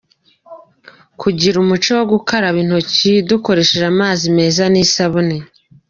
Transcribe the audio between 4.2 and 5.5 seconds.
meza n’isabune;.